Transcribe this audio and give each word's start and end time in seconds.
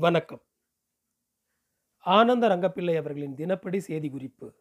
வணக்கம். 0.00 0.42
ஆனந்த 1.98 2.48
ரங்கப்பிள்ளை 2.48 2.96
அவர்களின் 2.96 3.34
தினப்படி 3.34 3.78
செய்தி 3.78 4.10
குறிப்பு. 4.10 4.54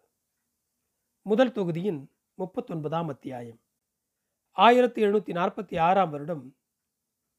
முதல் 1.21 1.51
தொகுதியின் 1.51 2.11
முப்பத்தொன்பதாம் 2.37 3.07
அத்தியாயம். 3.07 3.59
ஆயிரத்தி 4.51 5.03
எழுநூற்றி 5.03 5.33
நாற்பத்தி 5.33 5.79
ஆறாம் 5.79 6.09
வருடம் 6.09 6.57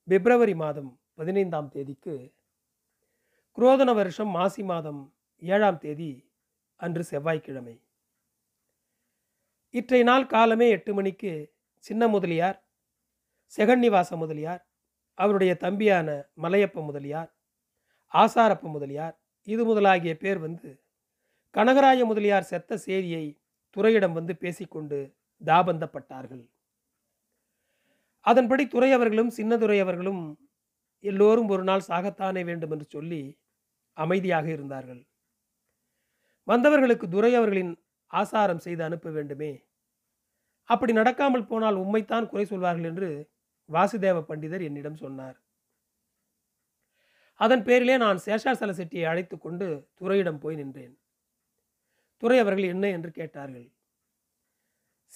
பிப்ரவரி 0.04 0.54
மாதம் 0.54 1.00
பதினைந்தாம் 1.14 1.68
தேதிக்கு 1.68 2.34
குரோதன 3.56 3.94
வருஷம் 3.94 4.28
மாசி 4.28 4.62
மாதம் 4.62 5.14
ஏழாம் 5.38 5.78
தேதி 5.78 6.32
அன்று 6.76 7.04
செவ்வாய்க்கிழமை. 7.04 7.82
இற்றை 9.70 10.02
நாள் 10.02 10.26
காலமே 10.26 10.70
எட்டு 10.70 10.94
மணிக்கு 10.94 11.54
சின்ன 11.78 12.08
முதலியார் 12.08 12.68
செகன்னிவாச 13.56 14.16
முதலியார் 14.16 14.68
அவருடைய 15.14 15.56
தம்பியான 15.56 16.24
மலையப்ப 16.36 16.84
முதலியார் 16.84 17.36
ஆசாரப்ப 18.14 18.68
முதலியார் 18.68 19.16
இது 19.46 19.64
முதலாகிய 19.64 20.14
பேர் 20.14 20.38
வந்து 20.38 20.70
கனகராய 21.54 22.04
முதலியார் 22.04 22.42
செத்த 22.42 22.76
செய்தியை 22.76 23.24
துறையிடம் 23.76 24.12
வந்து 24.12 24.36
பேசிக்கொண்டு 24.36 24.98
தாபந்தப்பட்டார்கள். 25.46 26.44
அதன்படி 28.26 28.66
துறை 28.66 28.92
அவர்களும் 28.92 29.30
சின்னதுரை 29.30 29.80
அவர்களும் 29.80 30.22
எல்லோரும் 31.04 31.48
ஒரு 31.48 31.62
நாள் 31.62 31.80
சாகத்தானே 31.80 32.44
வேண்டும் 32.44 32.70
என்று 32.70 32.84
சொல்லி 32.84 33.38
அமைதியாக 33.96 34.46
இருந்தார்கள். 34.50 35.06
வந்தவர்களுக்கு 36.48 37.08
துரை 37.08 37.34
அவர்களின் 37.34 37.72
ஆசாரம் 38.06 38.58
செய்து 38.58 38.84
அனுப்ப 38.84 39.10
வேண்டுமே. 39.10 39.52
அப்படி 40.64 40.92
நடக்காமல் 40.92 41.46
போனால் 41.46 41.74
உம்மைத்தான் 41.74 42.28
குறை 42.28 42.44
சொல்வார்கள் 42.44 42.84
என்று 42.84 43.10
வாசுதேவ 43.68 44.18
பண்டிதர் 44.20 44.60
என்னிடம் 44.60 44.96
சொன்னார். 44.96 45.36
அதன் 47.40 47.62
பேரிலே 47.62 47.96
நான் 47.96 48.18
சேஷாசல 48.24 48.70
செட்டியை 48.70 49.04
அழைத்து 49.04 49.38
கொண்டு 49.38 49.88
துறையிடம் 49.94 50.38
போய் 50.38 50.56
நின்றேன். 50.56 50.98
துறை 52.18 52.38
அவர்கள் 52.38 52.64
என்ன 52.64 52.88
என்று 52.88 53.10
கேட்டார்கள். 53.10 53.70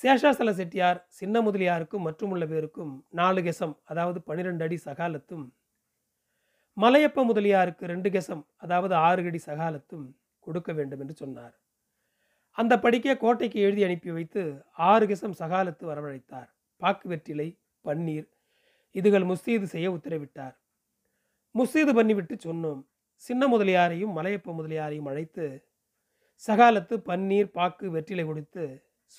சேஷாசல 0.02 0.50
செட்டியார் 0.50 1.06
சின்ன 1.08 1.41
முதலியாருக்கும் 1.41 2.06
மற்றுமுள்ள 2.06 2.47
பேருக்கும் 2.47 3.06
நாலு 3.10 3.41
கெசம் 3.42 3.74
அதாவது 3.84 4.22
பனிரெண்டு 4.22 4.64
அடி 4.64 4.78
சகாலத்தும் 4.84 5.52
மலையப்ப 6.77 7.24
முதலியாருக்கு 7.24 7.86
ரெண்டு 7.86 8.10
கெசம் 8.10 8.44
அதாவது 8.56 8.94
ஆறு 8.94 9.27
அடி 9.27 9.41
சகாலத்தும் 9.47 10.06
கொடுக்க 10.41 10.72
வேண்டும் 10.72 11.00
என்று 11.00 11.14
சொன்னார். 11.14 11.54
அந்த 12.50 12.78
படிக்க 12.78 13.16
கோட்டைக்கு 13.16 13.60
எழுதி 13.60 13.84
அனுப்பி 13.84 14.10
வைத்து 14.10 14.64
ஆறு 14.72 15.06
கெசம் 15.06 15.38
சகாலத்து 15.38 15.84
வரவழைத்தார். 15.84 16.50
பாக்கு 16.77 17.08
வெற்றிலை 17.08 17.58
பன்னீர் 17.84 18.28
இதுகள் 18.94 19.28
முஸ்தீது 19.30 19.62
செய்ய 19.62 19.91
உத்தரவிட்டார். 19.91 20.56
முஸ்தீது 21.55 21.92
பண்ணிவிட்டு 21.98 22.34
சொன்னோம். 22.45 22.81
சின்ன 23.14 23.47
முதலியாரையும் 23.47 24.14
மலையப்ப 24.17 24.53
முதலியாரையும் 24.58 25.08
அழைத்து 25.11 25.47
சகாலத்து 26.42 26.94
பன்னீர் 27.09 27.55
பாக்கு 27.56 27.86
வெற்றிலை 27.91 28.25
கொடுத்து 28.27 28.64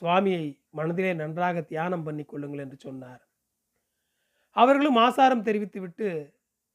சுவாமியை 0.01 0.45
மனதிலே 0.69 1.13
நன்றாக 1.13 1.61
தியானம் 1.61 2.03
பண்ணி 2.03 2.23
கொள்ளுங்கள் 2.23 2.59
என்று 2.59 2.77
சொன்னார். 2.77 3.21
அவர்களும் 4.49 4.95
ஆசாரம் 4.95 5.43
தெரிவித்துவிட்டு 5.43 6.07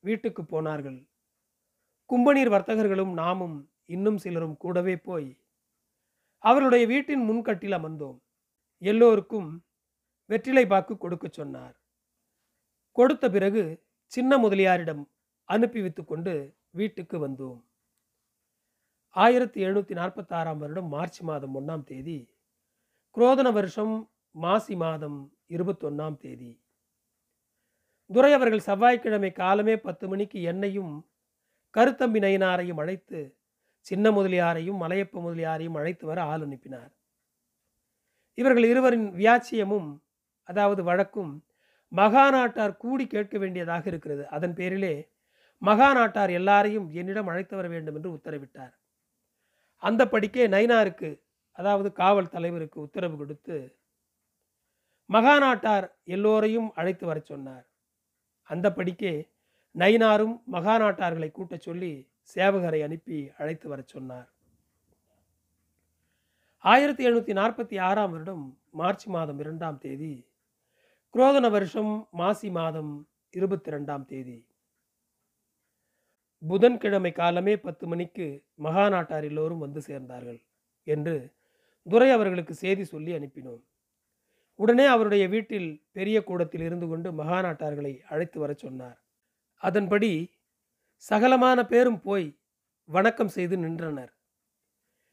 வீட்டுக்கு 0.05 0.45
போனார்கள். 0.45 0.99
கும்பநீர் 2.11 2.53
வர்த்தகர்களும் 2.55 3.13
நாமும் 3.13 3.59
இன்னும் 3.85 4.17
சிலரும் 4.17 4.57
கூடவே 4.57 4.97
போய் 4.97 5.29
அவர்களுடைய 6.45 6.85
வீட்டின் 6.87 7.23
முன்கட்டில் 7.29 7.77
அமர்ந்தோம். 7.79 8.19
எல்லோருக்கும் 8.83 9.49
வெற்றிலை 10.31 10.65
பாக்கு 10.67 10.95
கொடுக்க 10.99 11.27
சொன்னார். 11.29 11.77
கொடுத்த 12.93 13.25
பிறகு 13.31 13.63
சின்ன 14.13 14.39
முதலியாரிடம் 14.39 15.03
அனுப்பி 15.51 15.81
வைத்து 15.81 16.05
கொண்டு 16.05 16.33
வீட்டுக்கு 16.71 17.17
வந்தோம். 17.27 17.61
ஆயிரத்தி 19.17 19.59
எழுநூற்றி 19.67 19.95
நாற்பத்தாறாம் 19.95 20.59
வருடம் 20.59 20.89
மார்ச் 20.89 21.21
மாதம் 21.21 21.55
ஒன்றாம் 21.61 21.85
தேதி 21.85 22.19
குரோதன 23.17 23.53
வருஷம் 23.53 23.95
மாசி 24.35 24.75
மாதம் 24.77 25.19
இருபத்தொன்னாம் 25.49 26.17
தேதி. 26.17 26.51
துரை 28.11 28.33
அவர்கள் 28.33 28.67
செவ்வாய்க்கிழமை 28.69 29.33
காலமே 29.33 29.75
பத்து 29.77 30.09
மணிக்கு 30.09 30.43
என்னையும் 30.43 30.93
கருத்தம்பி 31.75 32.21
நயினாரையும் 32.21 32.79
அழைத்து 32.79 33.21
சின்ன 33.87 34.11
முதலியாரையும் 34.11 34.81
மலையப்ப 34.83 35.21
முதலியாரையும் 35.21 35.77
அழைத்து 35.77 36.07
வர 36.07 36.23
ஆள் 36.23 36.43
அனுப்பினார். 36.43 36.93
இவர்கள் 38.39 38.65
இருவரின் 38.65 39.09
வியாச்சியமும் 39.15 39.91
அதாவது 40.49 40.83
வழக்கும் 40.83 41.33
மகாநாட்டார் 41.93 42.77
கூடி 42.77 43.07
கேட்க 43.07 43.39
வேண்டியதாக 43.39 43.85
இருக்கிறது. 43.89 44.29
அதன் 44.29 44.55
பேரிலே 44.55 44.95
மகா 45.59 45.93
நாட்டார் 45.93 46.31
எல்லாரையும் 46.31 46.91
என்னிடம் 46.91 47.27
அழைத்து 47.27 47.57
வர 47.57 47.69
வேண்டும் 47.69 47.95
என்று 47.95 48.15
உத்தரவிட்டார். 48.15 48.75
அந்த 49.77 50.05
படிக்கே 50.05 50.45
நைனாருக்கு 50.49 51.21
அதாவது 51.53 51.93
காவல் 51.93 52.29
தலைவருக்கு 52.29 52.81
உத்தரவு 52.81 53.17
கொடுத்து 53.17 53.77
மகா 55.07 55.39
நாட்டார் 55.39 55.99
எல்லோரையும் 56.05 56.73
அழைத்து 56.75 57.07
வரச் 57.07 57.25
சொன்னார். 57.25 57.67
அந்த 58.43 58.71
படிக்கே 58.71 59.29
நைனாரும் 59.75 60.45
மகா 60.45 60.81
நாட்டார்களை 60.81 61.31
கூட்டச் 61.33 61.61
சொல்லி 61.61 62.11
சேவகரை 62.35 62.83
அனுப்பி 62.83 63.31
அழைத்து 63.39 63.69
வரச் 63.69 63.89
சொன்னார். 63.89 64.33
ஆயிரத்தி 66.59 67.07
எழுநூற்றி 67.07 67.35
நாற்பத்தி 67.41 67.81
ஆறாம் 67.81 68.11
வருடம் 68.11 68.59
மார்ச் 68.71 69.07
மாதம் 69.07 69.39
இரண்டாம் 69.39 69.79
தேதி 69.79 70.27
குரோதன 71.15 71.51
வருஷம் 71.51 72.09
மாசி 72.13 72.51
மாதம் 72.51 73.09
இருபத்தி 73.31 73.71
ரெண்டாம் 73.71 74.05
தேதி. 74.05 74.48
புதன்கிழமை 76.47 77.13
காலமே 77.13 77.57
பத்து 77.57 77.87
மணிக்கு 77.87 78.45
மகாநாட்டார் 78.63 79.25
எல்லோரும் 79.25 79.59
வந்து 79.59 79.81
சேர்ந்தார்கள் 79.81 80.45
என்று 80.85 81.35
துரை 81.91 82.11
அவர்களுக்கு 82.11 82.55
செய்தி 82.55 82.85
சொல்லி 82.85 83.13
அனுப்பினோம். 83.13 83.63
உடனே 84.55 84.85
அவருடைய 84.85 85.29
வீட்டில் 85.29 85.87
பெரிய 85.93 86.25
கூடத்தில் 86.25 86.61
இருந்து 86.61 86.87
கொண்டு 86.87 87.13
மகாநாட்டார்களை 87.13 88.01
அழைத்து 88.01 88.41
வரச் 88.41 88.59
சொன்னார். 88.59 89.05
அதன்படி 89.55 90.31
சகலமான 91.11 91.67
பேரும் 91.67 92.01
போய் 92.01 92.39
வணக்கம் 92.85 93.29
செய்து 93.29 93.57
நின்றனர். 93.57 94.13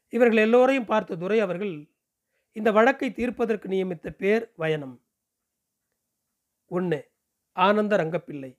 இவர்கள் 0.08 0.36
எல்லோரையும் 0.36 0.84
பார்த்த 0.84 1.16
துரை 1.16 1.40
அவர்கள் 1.40 1.90
இந்த 2.52 2.72
வழக்கை 2.72 3.12
தீர்ப்பதற்கு 3.12 3.68
நியமித்த 3.68 4.10
பேர் 4.10 4.52
வயனம். 4.56 5.02
ஒன்று 6.66 7.10
ஆனந்த 7.52 7.96
ரங்கப்பிள்ளை. 7.96 8.58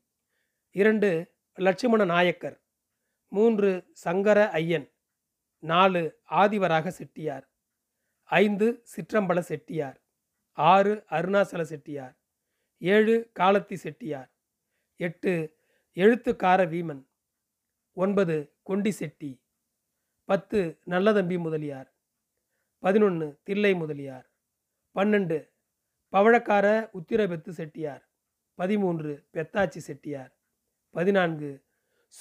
இரண்டு 0.71 1.36
லட்சுமண 1.57 2.01
நாயக்கர் 2.05 2.57
மூன்று 3.31 3.69
சங்கர 3.91 4.39
ஐயன் 4.53 4.87
நாலு 5.63 6.01
ஆதிவராக 6.31 6.87
செட்டியார் 6.89 7.45
ஐந்து 8.29 8.67
சிற்றம்பல 8.95 9.39
செட்டியார் 9.39 9.97
ஆறு 10.57 10.93
அருணாசல 11.09 11.61
செட்டியார் 11.63 12.15
ஏழு 12.81 13.15
காலத்தி 13.39 13.75
செட்டியார் 13.75 14.29
எட்டு 14.99 15.33
எழுத்துக்கார 15.97 16.61
வீமன் 16.67 17.03
ஒன்பது 17.97 18.35
கொண்டி 18.63 18.91
செட்டி 18.91 19.31
பத்து 20.29 20.59
நல்லதம்பி 20.89 21.37
முதலியார் 21.37 21.89
பதினொன்று 22.83 23.27
தில்லை 23.43 23.73
முதலியார் 23.73 24.27
பன்னெண்டு 24.95 25.37
பவழக்கார 26.13 26.65
உத்திரபெத்து 26.93 27.51
செட்டியார் 27.51 28.03
பதிமூன்று 28.59 29.11
பெத்தாச்சி 29.33 29.79
செட்டியார் 29.79 30.33
பதினான்கு 30.95 31.49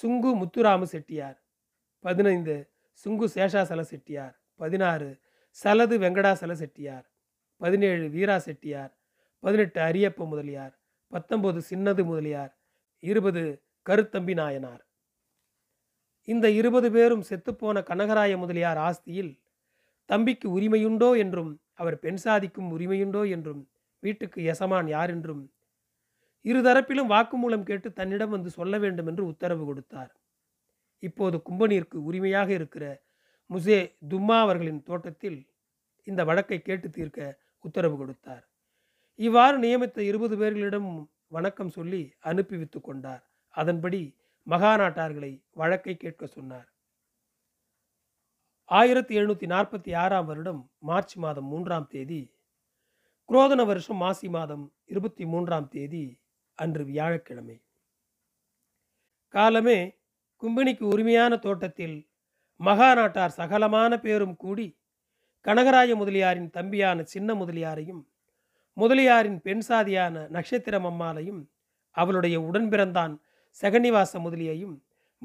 சுங்கு 0.03 0.31
முத்துராம 0.41 0.83
செட்டியார். 0.83 1.37
பதினைந்து 1.99 2.55
சுங்கு 3.05 3.27
சேஷாசல 3.35 3.81
செட்டியார். 3.81 4.35
பதினாறு 4.55 5.19
சலது 5.57 5.95
வெங்கடாசல 5.97 6.51
செட்டியார். 6.51 7.05
பதினேழு 7.61 8.09
வீரா 8.09 8.37
செட்டியார். 8.39 8.91
பதினெட்டு 9.39 9.79
அரியப்ப 9.81 10.27
முதலியார். 10.27 10.73
பத்தொன்பது 11.11 11.61
சின்னது 11.69 12.03
முதலியார். 12.03 12.53
இருபது 13.03 13.43
கருத்தம்பி 13.85 14.33
நாயனார். 14.33 14.81
இந்த 16.27 16.49
இருபது 16.49 16.91
பேரும் 16.91 17.23
செத்துப்போன 17.29 17.83
கனகராய 17.83 18.37
முதலியார் 18.37 18.77
ஆஸ்தியில் 18.77 19.33
தம்பிக்கு 20.05 20.59
உரிமையுண்டோ 20.59 21.17
என்றும் 21.17 21.51
அவர் 21.73 21.99
பெண் 21.99 22.15
சாதிக்கும் 22.15 22.69
உரிமையுண்டோ 22.77 23.29
என்றும் 23.29 23.61
வீட்டுக்கு 24.03 24.41
எசமான் 24.43 24.87
யார் 24.87 25.09
என்றும் 25.09 25.43
இருதரப்பிலும் 26.49 27.11
வாக்குமூலம் 27.13 27.67
கேட்டு 27.69 27.93
தன்னிடம் 27.93 28.29
வந்து 28.29 28.49
சொல்ல 28.49 28.77
வேண்டும் 28.77 29.07
என்று 29.07 29.23
உத்தரவு 29.25 29.63
கொடுத்தார். 29.65 30.11
இப்போது 31.03 31.37
கும்பனிற்கு 31.49 31.97
உரிமையாக 32.09 32.49
இருக்கிற 32.53 32.85
முசே 33.49 33.79
தும்மா 34.09 34.37
அவர்களின் 34.39 34.83
தோட்டத்தில் 34.83 35.39
இந்த 36.07 36.21
வழக்கை 36.23 36.59
கேட்டு 36.61 36.89
தீர்க்க 36.89 37.39
உத்தரவு 37.59 37.95
கொடுத்தார். 37.97 38.43
இவ்வாறு 39.19 39.57
நியமித்த 39.59 39.99
இருபது 40.03 40.35
பேர்களிடம் 40.37 40.89
வணக்கம் 41.27 41.69
சொல்லி 41.69 42.01
அனுப்பி 42.19 42.55
வைத்து 42.57 42.79
கொண்டார். 42.81 43.23
அதன்படி 43.55 44.01
மகாநாட்டார்களை 44.47 45.31
வழக்கை 45.51 45.95
கேட்க 45.97 46.25
சொன்னார். 46.27 46.67
ஆயிரத்தி 48.69 49.13
எழுநூற்றி 49.17 49.47
நாற்பத்தி 49.53 49.91
ஆறாம் 49.95 50.25
வருடம் 50.25 50.61
மார்ச் 50.79 51.15
மாதம் 51.15 51.45
மூன்றாம் 51.45 51.87
தேதி 51.87 52.21
குரோதன 53.29 53.61
வருஷம் 53.65 53.97
மாசி 53.97 54.27
மாதம் 54.29 54.65
இருபத்தி 54.85 55.25
மூன்றாம் 55.25 55.67
தேதி 55.67 56.05
அன்று 56.57 56.83
வியாழக்கிழமை. 56.83 57.61
காலமே 59.27 59.99
கும்பினிக்கு 60.41 60.83
உரிமையான 60.83 61.37
தோட்டத்தில் 61.37 62.09
மகாநாட்டார் 62.59 63.37
சகலமான 63.37 64.01
பேரும் 64.01 64.35
கூடி 64.35 64.79
கனகராய 65.45 65.95
முதலியாரின் 65.95 66.49
தம்பியான 66.49 67.03
சின்ன 67.03 67.33
முதலியாரையும் 67.33 68.01
முதலியாரின் 68.73 69.41
பெண் 69.41 69.61
சாதியான 69.67 70.29
நட்சத்திரம் 70.29 70.85
அம்மாளையும் 70.85 71.49
அவளுடைய 71.91 72.39
உடன்பிறந்தான் 72.39 73.13
செகனிவாச 73.61 74.19
முதலியையும் 74.19 74.75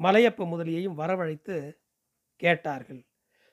மலையப்ப 0.01 0.45
முதலியையும் 0.45 0.97
வரவழைத்து 0.97 1.77
கேட்டார்கள். 2.35 3.05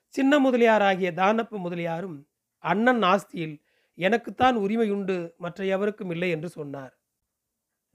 சின்ன 0.08 0.50
முதலியாராகிய 0.50 1.10
தானப்ப 1.12 1.58
முதலியாரும் 1.58 2.26
அண்ணன் 2.58 3.02
ஆஸ்தியில் 3.02 3.56
எனக்குத்தான் 3.94 4.56
உரிமையுண்டு 4.56 5.36
மற்ற 5.36 5.64
எவருக்கும் 5.64 6.10
இல்லை 6.10 6.30
என்று 6.30 6.48
சொன்னார். 6.48 6.99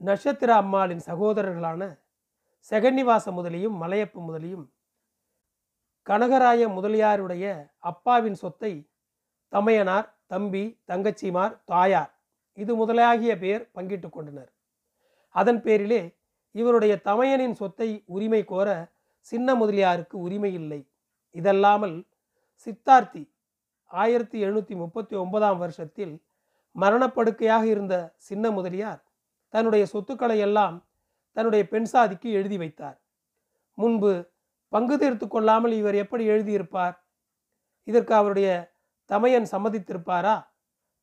நட்சத்திர 0.00 0.56
அம்மாளின் 0.56 0.98
சகோதரர்களான 0.98 1.98
செகன்னிவாச 2.60 3.32
முதலியும் 3.32 3.82
மலையப்ப 3.82 4.20
முதலியும் 4.20 4.72
கனகராய 6.02 6.68
முதலியாருடைய 6.68 7.70
அப்பாவின் 7.78 8.34
சொத்தை 8.34 8.90
தமையனார் 9.48 10.16
தம்பி 10.26 10.82
தங்கச்சிமார் 10.88 11.64
தாயார் 11.64 12.12
இது 12.54 12.86
முதலாகிய 12.86 13.38
பேர் 13.38 13.70
பங்கிட்டு 13.74 14.08
கொண்டனர். 14.10 14.52
அதன் 15.30 15.62
பேரிலே 15.62 16.18
இவருடைய 16.50 17.00
தமையனின் 17.04 17.52
சொத்தை 17.52 18.04
உரிமை 18.06 18.44
கோர 18.44 18.68
சின்ன 19.20 19.54
முதலியாருக்கு 19.54 20.18
உரிமை 20.18 20.52
இல்லை. 20.52 20.88
இதல்லாமல் 21.30 22.06
சித்தார்த்தி 22.66 23.32
ஆயிரத்தி 23.86 24.44
எழுநூற்றி 24.44 24.76
முப்பத்தி 24.76 25.16
ஒன்பதாம் 25.16 25.58
வருஷத்தில் 25.58 26.22
மரணப்படுக்கையாக 26.72 27.62
இருந்த 27.62 28.14
சின்ன 28.16 28.50
முதலியார் 28.50 29.05
தன்னுடைய 29.54 29.86
சொத்துக்களை 29.86 30.38
எல்லாம் 30.38 30.76
தன்னுடைய 31.36 31.68
பெண் 31.68 31.84
சாதிக்கு 31.84 32.28
எழுதி 32.30 32.56
வைத்தார். 32.56 32.98
முன்பு 33.78 34.12
பங்கு 34.68 34.98
தீர்த்து 34.98 35.28
கொள்ளாமல் 35.28 35.72
இவர் 35.72 35.94
எப்படி 35.94 36.24
எழுதியிருப்பார்? 36.28 36.96
இதற்கு 37.84 38.14
அவருடைய 38.14 38.48
தமையன் 39.10 39.48
சம்மதித்திருப்பாரா? 39.52 40.36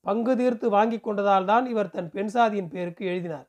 பங்கு 0.05 0.33
தீர்த்து 0.37 0.69
வாங்கி 0.69 0.97
கொண்டதால் 0.97 1.45
தான் 1.45 1.65
இவர் 1.65 1.89
தன் 1.89 2.09
பெண் 2.09 2.27
சாதியின் 2.27 2.67
பேருக்கு 2.67 3.03
எழுதினார். 3.05 3.47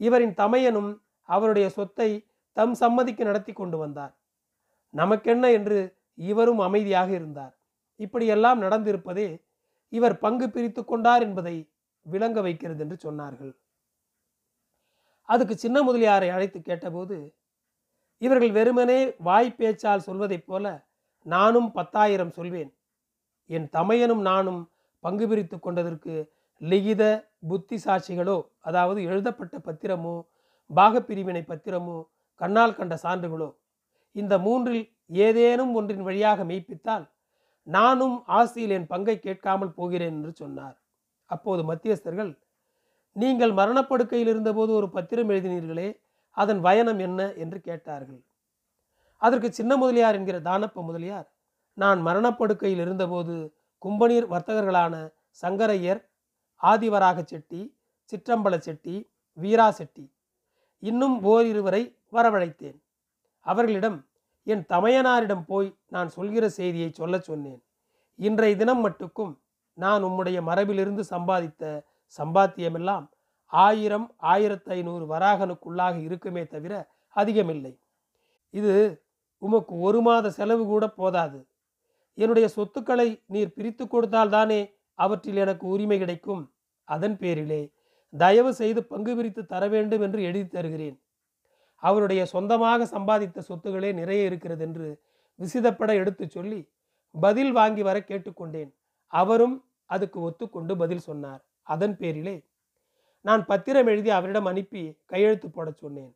இவரின் 0.00 0.34
தமையனும் 0.34 0.90
அவருடைய 1.28 1.66
சொத்தை 1.68 2.10
தம் 2.52 2.74
சம்மதிக்கு 2.74 3.24
நடத்தி 3.24 3.52
கொண்டு 3.52 3.76
வந்தார். 3.78 4.14
நமக்கென்ன 4.90 5.50
என்று 5.50 5.78
இவரும் 6.14 6.58
அமைதியாக 6.58 7.10
இருந்தார். 7.10 7.54
இப்படியெல்லாம் 7.96 8.62
நடந்திருப்பதே 8.62 9.28
இவர் 9.88 10.16
பங்கு 10.18 10.50
பிரித்து 10.50 10.84
கொண்டார் 10.84 11.22
என்பதை 11.22 11.56
விளங்க 12.06 12.38
வைக்கிறது 12.40 12.80
என்று 12.80 12.96
சொன்னார்கள். 13.02 13.52
அதுக்கு 15.28 15.54
சின்ன 15.56 15.76
முதலியாரை 15.82 16.28
அழைத்து 16.32 16.58
கேட்டபோது 16.60 17.16
இவர்கள் 18.22 18.52
வெறுமனே 18.52 18.98
வாய் 19.18 19.56
பேச்சால் 19.58 20.06
சொல்வதைப் 20.08 20.46
போல 20.46 20.64
நானும் 21.26 21.68
பத்தாயிரம் 21.72 22.32
சொல்வேன். 22.36 22.70
என் 23.50 23.68
தமையனும் 23.72 24.22
நானும் 24.22 24.60
பங்கு 25.04 25.26
பிரித்து 25.28 25.56
கொண்டதற்கு 25.58 26.14
லிகித 26.60 27.02
புத்தி 27.48 27.76
சாட்சிகளோ 27.76 28.36
அதாவது 28.60 29.00
எழுதப்பட்ட 29.02 29.56
பத்திரமோ 29.58 30.14
பாகப்பிரிவினை 30.70 31.42
பத்திரமோ 31.46 31.96
கண்ணால் 32.40 32.76
கண்ட 32.76 32.94
சான்றுகளோ 33.02 33.48
இந்த 34.16 34.34
மூன்றில் 34.38 34.84
ஏதேனும் 35.26 35.72
ஒன்றின் 35.74 36.06
வழியாக 36.08 36.44
மெய்ப்பித்தால் 36.44 37.04
நானும் 37.66 38.16
ஆசியில் 38.38 38.74
என் 38.76 38.90
பங்கை 38.92 39.16
கேட்காமல் 39.18 39.76
போகிறேன் 39.78 40.14
என்று 40.16 40.32
சொன்னார். 40.42 40.76
அப்போது 41.30 41.62
மத்தியஸ்தர்கள் 41.70 42.32
நீங்கள் 43.16 43.52
மரணப்படுக்கையில் 43.52 44.30
இருந்தபோது 44.32 44.72
ஒரு 44.72 44.88
பத்திரம் 44.90 45.28
எழுதினீர்களே 45.30 45.88
அதன் 46.36 46.60
பயணம் 46.60 46.98
என்ன 46.98 47.20
என்று 47.32 47.60
கேட்டார்கள். 47.60 48.20
அதற்கு 49.16 49.52
சின்ன 49.52 49.76
முதலியார் 49.76 50.14
என்கிற 50.14 50.38
தானப்ப 50.40 50.82
முதலியார் 50.82 51.28
நான் 51.72 52.00
மரணப்படுக்கையில் 52.00 52.78
இருந்தபோது 52.78 53.34
கும்பநீர் 53.82 54.26
வர்த்தகர்களான 54.30 54.94
சங்கரையர் 55.42 56.00
ஆதிவராக 56.60 57.24
செட்டி 57.24 57.62
சிற்றம்பல 58.12 58.54
செட்டி 58.58 58.96
வீரா 59.38 59.68
செட்டி 59.70 60.04
இன்னும் 60.78 61.16
ஓரிருவரை 61.24 61.82
வரவழைத்தேன். 62.12 62.78
அவர்களிடம் 63.46 63.98
என் 64.46 64.64
தமையனாரிடம் 64.68 65.44
போய் 65.46 65.70
நான் 65.88 66.08
சொல்கிற 66.08 66.44
செய்தியை 66.48 66.90
சொல்லச் 66.92 67.22
சொன்னேன். 67.22 67.60
இன்றைய 68.18 68.56
தினம் 68.56 68.82
மட்டுக்கும் 68.86 69.32
நான் 69.78 70.02
உம்முடைய 70.02 70.38
மரபிலிருந்து 70.48 71.04
சம்பாதித்த 71.10 71.64
சம்பாத்தியமெல்லாம் 72.18 73.06
ஆயிரம் 73.52 74.06
ஆயிரத்தி 74.32 74.70
ஐநூறு 74.76 75.04
வராகனுக்குள்ளாக 75.06 75.96
இருக்குமே 76.06 76.42
தவிர 76.46 76.72
அதிகமில்லை. 77.16 77.72
இது 78.54 78.74
உமக்கு 79.42 79.74
ஒரு 79.86 80.00
மாத 80.00 80.30
செலவு 80.30 80.64
கூட 80.66 80.84
போதாது. 81.00 81.38
என்னுடைய 82.18 82.46
சொத்துக்களை 82.48 83.08
நீர் 83.26 83.54
பிரித்து 83.56 83.84
கொடுத்தால்தானே 83.84 84.60
அவற்றில் 84.98 85.40
எனக்கு 85.44 85.64
உரிமை 85.66 85.98
கிடைக்கும். 85.98 86.42
அதன் 86.88 87.16
பேரிலே 87.16 87.62
தயவு 88.12 88.50
செய்து 88.54 88.80
பங்கு 88.84 89.12
பிரித்து 89.16 89.42
தர 89.46 89.62
வேண்டும் 89.68 90.02
என்று 90.06 90.20
எழுதி 90.22 90.48
தருகிறேன். 90.48 90.96
அவருடைய 91.82 92.22
சொந்தமாக 92.26 92.86
சம்பாதித்த 92.92 93.42
சொத்துகளே 93.48 93.90
நிறைய 93.94 94.28
இருக்கிறது 94.30 94.62
என்று 94.66 94.86
விசிதப்பட 95.40 95.90
எடுத்து 96.02 96.24
சொல்லி 96.28 96.60
பதில் 97.14 97.52
வாங்கி 97.52 97.82
வர 97.82 97.96
கேட்டுக்கொண்டேன் 98.00 98.70
அவரும் 99.12 99.56
அதுக்கு 99.90 100.18
ஒத்துக்கொண்டு 100.28 100.72
பதில் 100.82 101.06
சொன்னார். 101.08 101.42
அதன் 101.72 101.96
பேரிலே 101.96 102.36
நான் 103.24 103.42
பத்திரம் 103.46 103.86
எழுதி 103.86 104.10
அவரிடம் 104.10 104.44
அனுப்பி 104.44 104.82
கையெழுத்து 105.04 105.50
போடச் 105.50 105.76
சொன்னேன். 105.76 106.12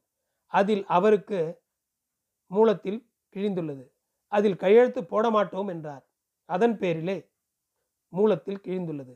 அதில் 0.52 0.84
அவருக்கு 0.86 1.40
மூலத்தில் 2.50 3.00
கிழிந்துள்ளது. 3.34 3.84
அதில் 4.32 4.56
கையெழுத்து 4.56 5.00
போட 5.04 5.30
மாட்டோம் 5.30 5.68
என்றார். 5.68 6.04
அதன் 6.48 6.78
பேரிலே 6.78 7.16
மூலத்தில் 8.12 8.60
கிழிந்துள்ளது. 8.64 9.14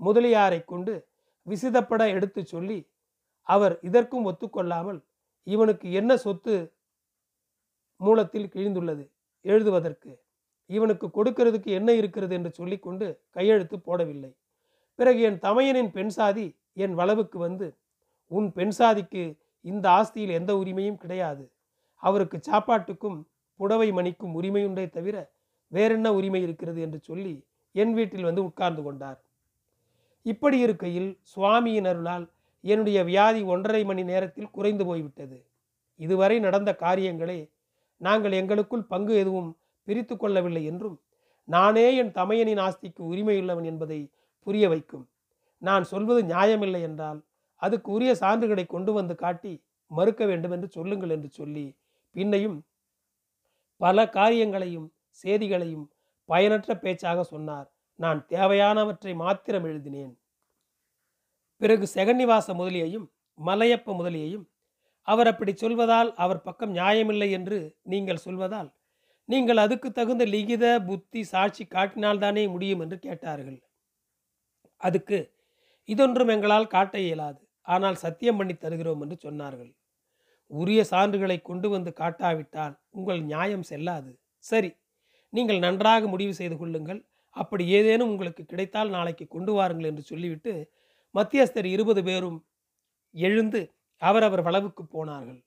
முதலியாரை 0.00 0.64
கொண்டு 0.64 0.94
விசிதப்பட 1.46 2.02
எடுத்து 2.08 2.40
சொல்லி 2.44 2.78
அவர் 3.42 3.74
இதற்கும் 3.80 4.26
ஒத்துக்கொள்ளாமல் 4.26 5.00
இவனுக்கு 5.46 5.92
என்ன 5.92 6.16
சொத்து 6.16 6.54
மூலத்தில் 8.00 8.50
கிழிந்துள்ளது 8.54 9.04
எழுதுவதற்கு? 9.44 10.12
இவனுக்கு 10.70 11.06
கொடுக்கிறதுக்கு 11.06 11.70
என்ன 11.78 11.90
இருக்கிறது 11.92 12.34
என்று 12.34 12.50
சொல்லிக்கொண்டு 12.50 13.06
கையெழுத்து 13.30 13.76
போடவில்லை. 13.78 14.32
பிறகு 14.98 15.20
என் 15.20 15.38
தமையனின் 15.38 15.90
பெண் 15.90 16.08
சாதி 16.08 16.46
என் 16.84 16.94
வளவுக்கு 16.94 17.38
வந்து 17.38 17.66
உன் 18.30 18.48
பெண் 18.52 18.70
சாதிக்கு 18.70 19.22
இந்த 19.64 19.84
ஆஸ்தியில் 19.88 20.36
எந்த 20.38 20.52
உரிமையும் 20.56 21.00
கிடையாது. 21.02 21.44
அவருக்கு 22.02 22.38
சாப்பாட்டுக்கும் 22.42 23.18
புடவை 23.60 23.88
மணிக்கும் 23.92 24.34
உரிமையுண்டே 24.40 24.84
தவிர 24.90 25.16
வேறென்ன 25.72 26.08
உரிமை 26.14 26.40
இருக்கிறது 26.42 26.80
என்று 26.80 26.98
சொல்லி 27.00 27.34
என் 27.74 27.94
வீட்டில் 27.94 28.28
வந்து 28.28 28.42
உட்கார்ந்து 28.44 28.82
கொண்டார். 28.82 29.18
இப்படி 30.26 30.58
இருக்கையில் 30.58 31.10
சுவாமியின் 31.32 31.88
அருளால் 31.90 32.26
என்னுடைய 32.64 32.98
வியாதி 33.04 33.40
ஒன்றரை 33.42 33.82
மணி 33.84 34.02
நேரத்தில் 34.02 34.50
குறைந்து 34.50 34.84
போய்விட்டது. 34.86 35.38
இதுவரை 36.00 36.36
நடந்த 36.40 36.70
காரியங்களே 36.80 37.40
நாங்கள் 38.00 38.32
எங்களுக்குள் 38.32 38.90
பங்கு 38.92 39.14
எதுவும் 39.14 39.50
பிரித்து 39.88 40.14
கொள்ளவில்லை 40.16 40.62
என்றும் 40.64 40.96
நானே 41.48 41.86
என் 41.96 42.12
தமையனின் 42.12 42.62
ஆஸ்திக்கு 42.66 43.02
உரிமையுள்ளவன் 43.12 43.64
என்பதை 43.64 44.00
புரிய 44.48 44.64
வைக்கும். 44.72 45.06
நான் 45.62 45.84
சொல்வது 45.92 46.20
நியாயமில்லை 46.32 46.82
என்றால் 46.88 47.20
அதுக்கு 47.62 47.88
உரிய 47.96 48.12
சான்றுகளை 48.22 48.64
கொண்டு 48.66 48.90
வந்து 48.98 49.14
காட்டி 49.22 49.52
மறுக்க 49.90 50.22
வேண்டும் 50.30 50.54
என்று 50.56 50.68
சொல்லுங்கள் 50.76 51.12
என்று 51.16 51.28
சொல்லி 51.38 51.66
பின்னையும் 52.16 52.58
பல 53.80 54.06
காரியங்களையும் 54.16 54.86
செய்திகளையும் 55.22 55.86
பயனற்ற 56.28 56.70
பேச்சாக 56.84 57.20
சொன்னார். 57.32 57.66
நான் 57.98 58.20
தேவையானவற்றை 58.28 59.12
மாத்திரம் 59.22 59.66
எழுதினேன். 59.70 60.12
பிறகு 61.60 61.84
செகன்னிவாச 61.94 62.54
முதலியையும் 62.54 63.06
மலையப்ப 63.38 63.94
முதலியையும் 64.00 64.44
அவர் 65.08 65.30
அப்படி 65.30 65.52
சொல்வதால் 65.52 66.10
அவர் 66.24 66.44
பக்கம் 66.46 66.74
நியாயமில்லை 66.78 67.28
என்று 67.38 67.58
நீங்கள் 67.92 68.24
சொல்வதால் 68.26 68.68
நீங்கள் 69.28 69.62
அதுக்கு 69.64 69.88
தகுந்த 69.92 70.24
லிகித 70.34 70.64
புத்தி 70.88 71.20
சாட்சி 71.32 71.64
காட்டினால்தானே 71.64 72.44
முடியும் 72.52 72.82
என்று 72.84 72.98
கேட்டார்கள். 72.98 73.58
அதுக்கு 74.80 75.18
இதொன்றும் 75.88 76.32
எங்களால் 76.34 76.72
காட்ட 76.76 76.94
இயலாது. 77.00 77.40
ஆனால் 77.66 77.96
சத்தியம் 78.04 78.38
பண்ணி 78.40 78.54
தருகிறோம் 78.54 79.00
என்று 79.04 79.16
சொன்னார்கள். 79.26 79.70
உரிய 80.50 80.80
சான்றுகளை 80.90 81.38
கொண்டு 81.42 81.68
வந்து 81.68 81.90
காட்டாவிட்டால் 81.92 82.74
உங்கள் 82.90 83.20
நியாயம் 83.30 83.66
செல்லாது. 83.70 84.10
சரி 84.44 84.70
நீங்கள் 85.32 85.58
நன்றாக 85.58 86.06
முடிவு 86.06 86.34
செய்து 86.40 86.56
கொள்ளுங்கள். 86.58 87.00
அப்படி 87.36 87.64
ஏதேனும் 87.78 88.10
உங்களுக்கு 88.12 88.42
கிடைத்தால் 88.44 88.94
நாளைக்கு 88.96 89.24
கொண்டு 89.28 89.52
வாருங்கள் 89.52 89.90
என்று 89.90 90.04
சொல்லிவிட்டு 90.10 90.52
மத்தியஸ்தர் 91.14 91.68
இருபது 91.74 92.02
பேரும் 92.04 92.38
எழுந்து 93.14 93.60
அவரவர் 94.02 94.42
வளவுக்கு 94.48 94.82
போனார்கள். 94.86 95.40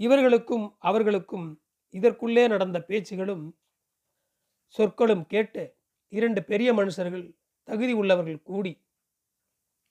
இவர்களுக்கும் 0.00 0.66
அவர்களுக்கும் 0.88 1.46
இதற்குள்ளே 1.94 2.44
நடந்த 2.54 2.78
பேச்சுகளும் 2.88 3.44
சொற்களும் 4.76 5.24
கேட்டு 5.32 5.62
இரண்டு 6.12 6.40
பெரிய 6.50 6.70
மனுஷர்கள் 6.74 7.24
தகுதி 7.64 7.92
உள்ளவர்கள் 7.92 8.42
கூடி 8.42 8.72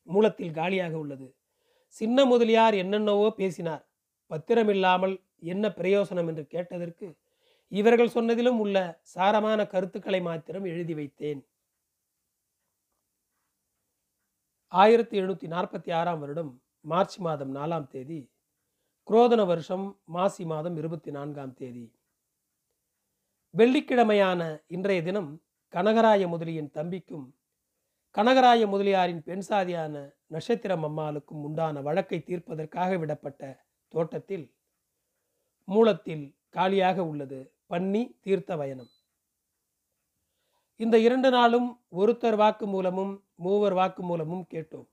மூலத்தில் 0.03 0.51
காலியாக 0.51 0.97
உள்ளது. 0.97 1.35
சின்ன 1.87 2.25
முதலியார் 2.25 2.73
என்னென்னவோ 2.73 3.29
பேசினார். 3.29 3.83
பத்திரமில்லாமல் 4.29 5.15
என்ன 5.39 5.69
பிரயோசனம் 5.69 6.27
என்று 6.27 6.47
கேட்டதற்கு 6.47 7.07
இவர்கள் 7.67 8.13
சொன்னதிலும் 8.15 8.59
உள்ள 8.59 8.77
சாரமான 9.13 9.67
கருத்துக்களை 9.67 10.21
மாத்திரம் 10.21 10.65
எழுதி 10.65 10.93
வைத்தேன். 10.93 11.41
ஆயிரத்தி 14.67 15.21
எழுநூற்றி 15.21 15.47
நாற்பத்தி 15.55 15.93
ஆறாம் 15.93 16.19
வருடம் 16.19 16.61
மார்ச் 16.81 17.17
மாதம் 17.19 17.55
நாலாம் 17.55 17.87
தேதி 17.87 18.31
குரோதன 19.07 19.45
வருஷம் 19.45 19.85
மாசி 20.03 20.45
மாதம் 20.45 20.75
இருபத்தி 20.77 21.11
நான்காம் 21.11 21.53
தேதி. 21.53 21.85
வெள்ளிக்கிழமையான 23.53 24.41
இன்றைய 24.67 25.01
தினம் 25.03 25.31
கனகராய 25.73 26.27
முதலியின் 26.27 26.71
தம்பிக்கும் 26.73 27.25
கனகராய 28.15 28.63
முதலியாரின் 28.67 29.21
பெண் 29.23 29.43
சாதியான 29.49 29.93
நட்சத்திரம் 30.27 30.83
அம்மாளுக்கும் 30.83 31.43
உண்டான 31.43 31.81
வழக்கை 31.81 32.17
தீர்ப்பதற்காக 32.25 32.97
விடப்பட்ட 32.97 33.41
தோட்டத்தில் 33.87 34.43
மூலத்தில் 35.67 36.25
காலியாக 36.49 37.05
உள்ளது 37.05 37.39
பன்னி 37.69 38.01
தீர்த்த 38.19 38.55
வயனம். 38.55 38.89
இந்த 40.79 40.95
இரண்டு 40.99 41.29
நாளும் 41.29 41.69
ஒருத்தர் 41.91 42.35
வாக்கு 42.35 42.67
மூலமும் 42.67 43.13
மூவர் 43.35 43.73
வாக்கு 43.73 44.03
மூலமும் 44.03 44.43
கேட்டோம். 44.49 44.87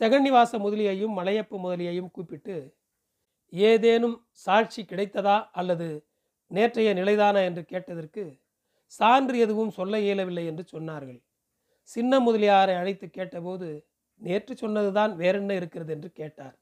செகன்னிவாச 0.00 0.52
முதலியையும் 0.58 1.16
மலையப்ப 1.18 1.58
முதலியையும் 1.64 2.10
கூப்பிட்டு 2.10 2.56
ஏதேனும் 3.52 4.16
சாட்சி 4.30 4.82
கிடைத்ததா 4.82 5.48
அல்லது 5.52 5.88
நேற்றைய 6.46 6.94
நிலைதானா 6.94 7.42
என்று 7.44 7.64
கேட்டதற்கு 7.64 8.24
சான்று 8.86 9.38
எதுவும் 9.38 9.70
சொல்ல 9.70 10.00
இயலவில்லை 10.00 10.46
என்று 10.46 10.64
சொன்னார்கள். 10.72 11.20
சின்ன 11.88 12.20
முதலியாரை 12.20 12.74
அழைத்து 12.76 13.10
கேட்டபோது 13.10 13.68
நேற்று 14.20 14.56
சொன்னதுதான் 14.56 15.16
வேறென்ன 15.16 15.54
இருக்கிறது? 15.54 15.92
என்று 15.92 16.10
கேட்டார். 16.12 16.56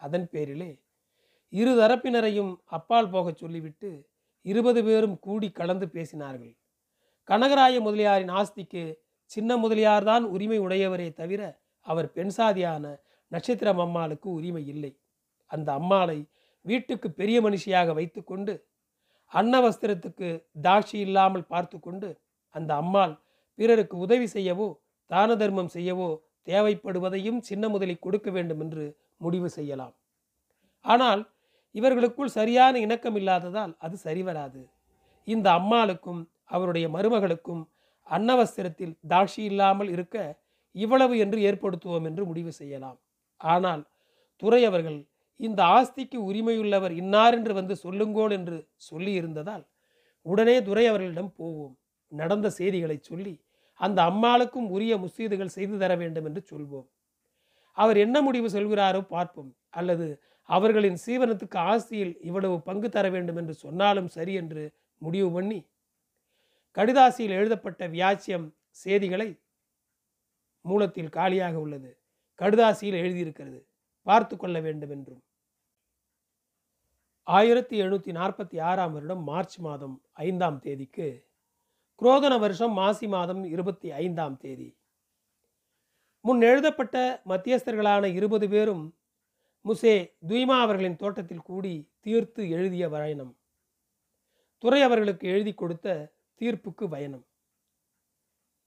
அதன் 0.00 0.28
பேரிலே 0.28 0.70
இரு 1.52 1.72
தரப்பினரையும் 1.78 2.52
அப்பால் 2.64 3.10
போகச் 3.10 3.36
சொல்லிவிட்டு 3.36 3.90
இருபது 4.44 4.80
பேரும் 4.84 5.18
கூடி 5.18 5.50
கலந்து 5.50 5.86
பேசினார்கள். 5.86 6.52
கனகராய 7.28 7.80
முதலியாரின் 7.80 8.30
ஆஸ்திக்கு 8.30 8.82
சின்ன 9.30 9.56
முதலியார்தான் 9.56 10.24
உரிமை 10.24 10.58
உடையவரே 10.60 11.08
தவிர 11.12 11.42
அவர் 11.86 12.12
பெண் 12.12 12.32
சாதியான 12.36 12.84
நட்சத்திரம் 13.32 13.78
அம்மாளுக்கு 13.78 14.28
உரிமை 14.30 14.66
இல்லை. 14.66 14.92
அந்த 15.50 15.72
அம்மாளை 15.72 16.18
வீட்டுக்கு 16.64 17.08
பெரிய 17.10 17.38
மனுஷியாக 17.40 17.92
வைத்துக்கொண்டு 17.94 18.54
அன்னவஸ்திரத்துக்கு 19.32 20.28
தாட்சி 20.62 20.96
இல்லாமல் 20.98 21.46
பார்த்து 21.46 21.76
கொண்டு 21.80 22.08
அந்த 22.54 22.70
அம்மாள் 22.76 23.14
பிறருக்கு 23.60 23.96
உதவி 24.04 24.26
செய்யவோ 24.34 24.68
தான 25.10 25.34
தர்மம் 25.40 25.72
செய்யவோ 25.76 26.10
தேவைப்படுவதையும் 26.46 27.40
சின்ன 27.48 27.64
முதலி 27.68 27.94
கொடுக்க 27.96 28.28
வேண்டும் 28.36 28.60
என்று 28.64 28.84
முடிவு 29.24 29.48
செய்யலாம். 29.56 29.94
ஆனால் 30.84 31.22
இவர்களுக்குள் 31.74 32.36
சரியான 32.36 32.74
இணக்கம் 32.84 33.16
இல்லாததால் 33.20 33.72
அது 33.84 33.96
சரிவராது. 34.04 34.60
இந்த 35.28 35.46
அம்மாளுக்கும் 35.58 36.22
அவருடைய 36.54 36.86
மருமகளுக்கும் 36.94 37.62
அன்னவஸ்திரத்தில் 38.06 38.94
தாட்சி 39.10 39.42
இல்லாமல் 39.50 39.90
இருக்க 39.96 40.16
இவ்வளவு 40.74 41.14
என்று 41.24 41.38
ஏற்படுத்துவோம் 41.48 42.06
என்று 42.08 42.22
முடிவு 42.30 42.52
செய்யலாம். 42.60 42.98
ஆனால் 43.40 43.82
துறை 44.42 44.62
அவர்கள் 44.70 44.98
இந்த 45.40 45.60
ஆஸ்திக்கு 45.76 46.18
உரிமையுள்ளவர் 46.30 46.94
இன்னார் 47.00 47.36
என்று 47.38 47.52
வந்து 47.58 47.74
சொல்லுங்கோள் 47.84 48.34
என்று 48.38 48.56
சொல்லி 48.88 49.12
இருந்ததால் 49.20 49.64
உடனே 50.26 50.56
துரை 50.68 50.84
அவர்களிடம் 50.90 51.32
போவோம். 51.38 51.74
நடந்த 52.12 52.46
செய்திகளை 52.58 52.96
சொல்லி 53.02 53.34
அந்த 53.80 53.98
அம்மாளுக்கும் 54.02 54.68
உரிய 54.68 54.94
முசீதுகள் 54.96 55.54
செய்து 55.56 55.76
தர 55.78 55.92
வேண்டும் 55.96 56.24
என்று 56.24 56.42
சொல்வோம். 56.50 56.88
அவர் 57.78 57.96
என்ன 57.96 58.16
முடிவு 58.22 58.48
சொல்கிறாரோ 58.48 59.00
பார்ப்போம். 59.14 59.50
அல்லது 59.70 60.06
அவர்களின் 60.48 60.98
சீவனத்துக்கு 61.06 61.58
ஆஸ்தியில் 61.72 62.14
இவ்வளவு 62.20 62.56
பங்கு 62.62 62.88
தர 62.88 63.06
வேண்டும் 63.10 63.36
என்று 63.36 63.54
சொன்னாலும் 63.54 64.08
சரி 64.08 64.34
என்று 64.34 64.64
முடிவு 65.02 65.28
பண்ணி 65.30 65.60
கடிதாசியில் 66.76 67.36
எழுதப்பட்ட 67.38 67.82
வியாச்சியம் 67.88 68.46
செய்திகளை 68.82 69.28
மூலத்தில் 70.64 71.08
காலியாக 71.08 71.54
உள்ளது. 71.60 71.90
கடுதாசியில் 72.40 73.00
எழுதியிருக்கிறது. 73.02 73.60
பார்த்து 74.06 74.34
கொள்ள 74.36 74.56
வேண்டும் 74.60 74.90
என்றும். 74.90 75.22
ஆயிரத்தி 77.26 77.74
எழுநூற்றி 77.82 78.12
நாற்பத்தி 78.12 78.56
ஆறாம் 78.60 78.92
வருடம் 78.92 79.24
மார்ச் 79.24 79.56
மாதம் 79.58 79.96
ஐந்தாம் 80.12 80.58
தேதிக்கு 80.58 81.08
குரோதன 82.00 82.38
வருஷம் 82.38 82.72
மாசி 82.72 83.06
மாதம் 83.06 83.44
இருபத்தி 83.44 83.90
ஐந்தாம் 83.90 84.36
தேதி. 84.36 84.68
முன் 86.20 86.40
எழுதப்பட்ட 86.40 87.22
மத்தியஸ்தர்களான 87.28 88.04
இருபது 88.14 88.48
பேரும் 88.48 88.84
முசே 89.64 89.94
துய்மா 90.28 90.56
அவர்களின் 90.60 90.96
தோட்டத்தில் 90.96 91.42
கூடி 91.42 91.92
தீர்த்து 92.00 92.50
எழுதிய 92.50 92.88
பயணம் 92.88 93.32
துறை 94.58 94.82
அவர்களுக்கு 94.82 95.28
எழுதி 95.28 95.54
கொடுத்த 95.54 96.16
தீர்ப்புக்கு 96.40 96.88
பயணம் 96.88 97.26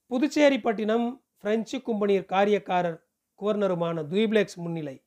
புதுச்சேரி 0.08 0.60
பட்டினம் 0.60 1.08
பிரெஞ்சு 1.38 1.78
கும்பனீர் 1.78 2.30
காரியக்காரர் 2.36 3.00
குவர்னருமான 3.40 4.06
துய்பிளெக்ஸ் 4.14 4.56
முன்னிலை. 4.56 5.06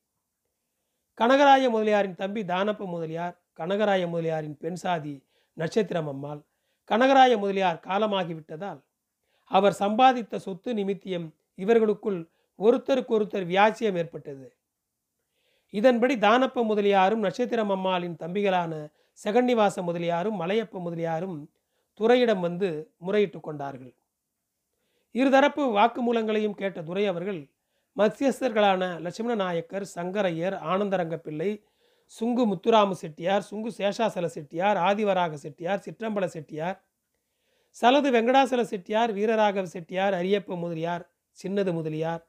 கனகராய 1.21 1.69
முதலியாரின் 1.69 2.15
தம்பி 2.15 2.41
தானப்ப 2.41 2.85
முதலியார் 2.85 3.35
கனகராய 3.59 4.03
முதலியாரின் 4.07 4.57
பெண் 4.57 4.75
சாதி 4.75 5.15
நட்சத்திரம் 5.53 6.07
அம்மாள் 6.07 6.41
கனகராய 6.89 7.37
முதலியார் 7.37 7.83
காலமாகிவிட்டதால் 7.87 8.81
அவர் 9.51 9.75
சம்பாதித்த 9.79 10.35
சொத்து 10.35 10.73
நிமித்தியம் 10.73 11.27
இவர்களுக்குள் 11.55 12.19
ஒருத்தருக்கொருத்தர் 12.59 13.45
வியாச்சியம் 13.45 13.97
ஏற்பட்டது. 13.97 14.47
இதன்படி 15.73 16.15
தானப்ப 16.15 16.63
முதலியாரும் 16.63 17.25
நட்சத்திரம் 17.25 17.69
அம்மாளின் 17.69 18.17
தம்பிகளான 18.19 18.73
செகண்டிவாச 19.19 19.81
முதலியாரும் 19.81 20.39
மலையப்ப 20.41 20.79
முதலியாரும் 20.79 21.37
துறையிடம் 21.99 22.39
வந்து 22.39 22.69
முறையிட்டு 22.97 23.39
கொண்டார்கள். 23.39 23.93
இருதரப்பு 25.15 25.63
வாக்குமூலங்களையும் 25.77 26.57
கேட்ட 26.57 26.79
துரை 26.81 27.07
அவர்கள் 27.07 27.41
மத்தியஸ்தர்களான 27.97 28.81
லட்சுமண 29.01 29.35
நாயக்கர் 29.35 29.85
சங்கரையர் 29.95 30.55
ஆனந்தரங்க 30.71 31.15
பிள்ளை 31.17 31.49
சுங்கு 32.07 32.43
முத்துராம 32.45 32.91
செட்டியார் 32.91 33.43
சுங்கு 33.51 33.71
சேஷாசல 33.77 34.25
செட்டியார் 34.25 34.77
ஆதிவராக 34.77 35.33
செட்டியார் 35.33 35.83
சிற்றம்பல 35.85 36.25
செட்டியார் 36.25 36.83
சலது 37.71 38.11
வெங்கடாசல 38.11 38.61
செட்டியார் 38.61 39.11
வீரராகவ 39.11 39.63
செட்டியார் 39.63 40.13
அரியப்ப 40.13 40.55
முதலியார் 40.55 41.09
சின்னது 41.37 41.73
முதலியார் 41.73 42.27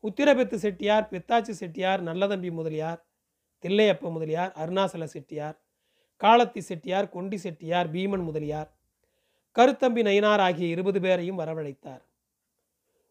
உத்திரபெத்து 0.00 0.54
செட்டியார் 0.54 1.08
பெத்தாச்சி 1.10 1.50
செட்டியார் 1.50 2.02
நல்லதம்பி 2.02 2.50
முதலியார் 2.52 3.04
தில்லையப்ப 3.62 4.10
முதலியார் 4.10 4.52
அருணாசல 4.52 5.04
செட்டியார் 5.04 5.56
காலத்தி 6.20 6.58
செட்டியார் 6.58 7.08
கொண்டி 7.08 7.36
செட்டியார் 7.36 7.90
பீமன் 7.90 8.24
முதலியார் 8.24 8.70
கருத்தம்பி 9.56 10.02
நயினார் 10.02 10.40
ஆகிய 10.40 10.68
இருபது 10.68 11.00
பேரையும் 11.00 11.38
வரவழைத்தார். 11.38 12.02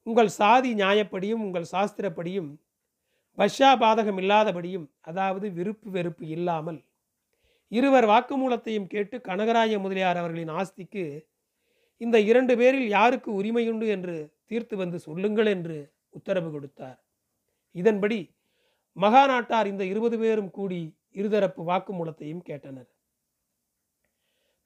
உங்கள் 0.03 0.27
சாதி 0.27 0.73
நியாயப்படியும் 0.73 1.43
உங்கள் 1.43 1.71
சாஸ்திரப்படியும் 1.71 2.59
பஷா 3.37 3.69
பாதகம் 3.83 4.19
இல்லாதபடியும் 4.21 4.87
அதாவது 5.01 5.51
விருப்பு 5.51 5.89
வெறுப்பு 5.91 6.25
இல்லாமல் 6.27 6.79
இருவர் 7.71 8.05
வாக்குமூலத்தையும் 8.05 8.87
கேட்டு 8.87 9.21
கனகராய 9.21 9.77
முதலியார் 9.79 10.19
அவர்களின் 10.21 10.51
ஆஸ்திக்கு 10.59 11.03
இந்த 12.01 12.17
இரண்டு 12.19 12.53
பேரில் 12.57 12.87
யாருக்கு 12.87 13.29
உரிமையுண்டு 13.39 13.87
என்று 13.87 14.15
தீர்த்து 14.45 14.75
வந்து 14.75 14.97
சொல்லுங்கள் 14.99 15.45
என்று 15.45 15.77
உத்தரவு 16.09 16.49
கொடுத்தார். 16.51 16.99
இதன்படி 17.75 18.19
மகாநாட்டார் 18.97 19.65
இந்த 19.65 19.83
இருபது 19.85 20.17
பேரும் 20.19 20.49
கூடி 20.49 20.81
இருதரப்பு 21.15 21.61
வாக்குமூலத்தையும் 21.69 22.43
கேட்டனர். 22.49 22.89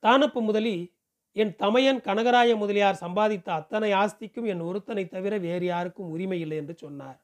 தானப்பு 0.04 0.42
முதலி 0.42 0.76
என் 1.36 1.54
தமையன் 1.56 2.00
கனகராய 2.08 2.52
முதலியார் 2.56 3.02
சம்பாதித்த 3.04 3.50
அத்தனை 3.52 3.92
ஆஸ்திக்கும் 3.94 4.50
என் 4.54 4.66
ஒருத்தனை 4.70 5.04
தவிர 5.08 5.38
வேறு 5.38 5.66
யாருக்கும் 5.66 6.12
உரிமை 6.16 6.40
இல்லை 6.40 6.58
என்று 6.58 6.76
சொன்னார். 6.78 7.20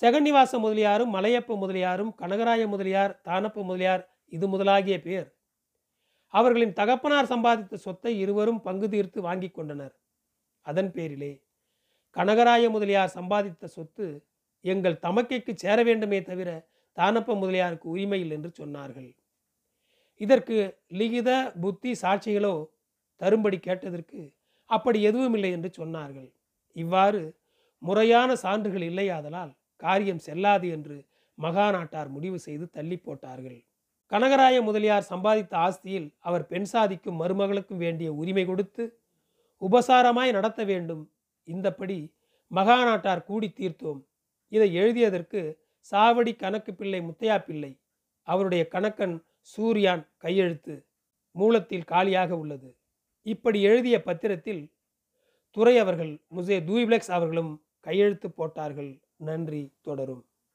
செகன்னிவாச 0.00 0.52
முதலியாரும் 0.64 1.14
மலையப்ப 1.16 1.56
முதலியாரும் 1.62 2.12
கனகராய 2.20 2.62
முதலியார் 2.72 3.12
தானப்ப 3.28 3.58
முதலியார் 3.68 4.02
இது 4.36 4.46
முதலாகிய 4.54 4.96
பேர். 5.06 5.28
அவர்களின் 6.34 6.74
தகப்பனார் 6.80 7.30
சம்பாதித்த 7.32 7.74
சொத்தை 7.84 8.12
இருவரும் 8.24 8.60
பங்கு 8.66 8.86
தீர்த்து 8.94 9.18
வாங்கி 9.28 9.48
கொண்டனர். 9.50 9.94
அதன் 10.66 10.90
பேரிலே 10.96 11.32
கனகராய 12.16 12.64
முதலியார் 12.74 13.14
சம்பாதித்த 13.18 13.64
சொத்து 13.76 14.06
எங்கள் 14.64 15.00
தமக்கைக்கு 15.06 15.52
சேர 15.64 15.78
வேண்டுமே 15.88 16.18
தவிர 16.30 16.50
தானப்ப 16.96 17.30
முதலியாருக்கு 17.42 17.86
உரிமையில் 17.94 18.34
என்று 18.36 18.50
சொன்னார்கள். 18.60 19.10
இதற்கு 20.20 20.56
லிகித 21.00 21.30
புத்தி 21.62 21.90
சாட்சிகளோ 22.02 22.54
தரும்படி 23.20 23.58
கேட்டதற்கு 23.66 24.20
அப்படி 24.70 24.98
எதுவும் 25.08 25.34
இல்லை 25.38 25.50
என்று 25.56 25.70
சொன்னார்கள். 25.80 26.30
இவ்வாறு 26.76 27.20
முறையான 27.82 28.30
சான்றுகள் 28.42 28.84
இல்லையாதலால் 28.90 29.52
காரியம் 29.76 30.18
செல்லாது 30.18 30.68
என்று 30.68 31.04
மகாநாட்டார் 31.38 32.08
முடிவு 32.08 32.38
செய்து 32.38 32.70
தள்ளி 32.70 32.96
போட்டார்கள். 32.96 33.64
கனகராய 34.12 34.62
முதலியார் 34.62 35.08
சம்பாதித்த 35.10 35.54
ஆஸ்தியில் 35.56 36.14
அவர் 36.18 36.46
பெண் 36.46 36.64
சாதிக்கும் 36.64 37.20
மருமகளுக்கும் 37.20 37.76
வேண்டிய 37.76 38.12
உரிமை 38.12 38.46
கொடுத்து 38.46 39.00
உபசாரமாய் 39.62 40.32
நடத்த 40.32 40.64
வேண்டும். 40.64 41.10
இந்தப்படி 41.44 42.14
மகாநாட்டார் 42.54 43.24
கூடி 43.24 43.52
தீர்த்தோம். 43.56 44.00
இதை 44.48 44.76
எழுதியதற்கு 44.76 45.58
சாவடி 45.92 46.36
கணக்கு 46.36 46.74
பிள்ளை 46.74 47.00
முத்தையா 47.00 47.44
பிள்ளை 47.44 47.78
அவருடைய 48.22 48.68
கணக்கன் 48.70 49.16
சூர்யான் 49.56 50.06
கையெழுத்து 50.16 50.86
மூலத்தில் 51.30 51.84
காலியாக 51.84 52.36
உள்ளது. 52.36 52.76
இப்படி 53.22 53.62
எழுதிய 53.62 54.02
பத்திரத்தில் 54.02 54.72
துறை 55.50 55.78
அவர்கள் 55.78 56.12
முசே 56.36 56.56
தூய்பிளெக்ஸ் 56.68 57.10
அவர்களும் 57.10 57.52
கையெழுத்து 57.80 58.30
போட்டார்கள். 58.30 58.92
நன்றி 59.16 59.72
தொடரும். 59.82 60.24